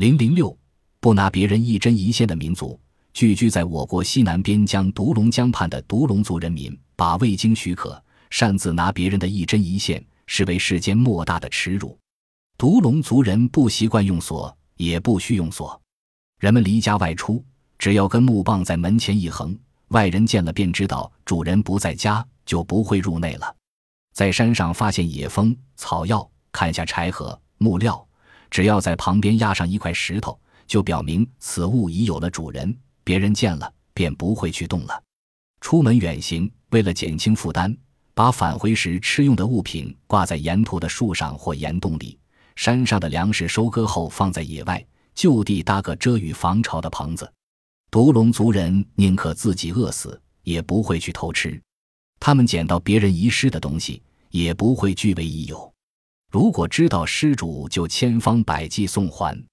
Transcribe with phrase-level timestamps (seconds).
[0.00, 0.56] 零零六，
[0.98, 2.80] 不拿别人一针一线的民族，
[3.12, 11.98] 聚居在我国西南边疆独龙江畔的独龙族人民，把未经许可擅自拿别人的一针一线，视为世间莫大的耻辱。
[12.56, 15.78] 独龙族人不习惯用锁，也不需用锁。
[16.38, 17.44] 人们离家外出，
[17.78, 19.54] 只要跟木棒在门前一横，
[19.88, 23.54] 外人见了便知道主人不在家，就不会入内了。
[24.14, 28.02] 在山上发现野蜂、草药，砍下柴禾、木料，
[28.50, 35.02] 只要在旁边压上一块石头，就表明此物已有了主人，别人见了便不会去动了。
[35.60, 37.76] 出门远行，为了减轻负担，
[38.14, 42.18] 把返回时吃用的物品挂在沿途的树上或岩洞里。
[42.56, 47.30] 山上的粮食收割后放在野外，就地搭个遮雨防潮的棚子。
[47.90, 51.60] 独龙族人宁可自己饿死，也不会去偷吃。
[52.18, 55.72] 他们捡到别人遗失的东西，也不会据为己有。
[56.30, 59.49] 如果知道失主，就千方百计送还。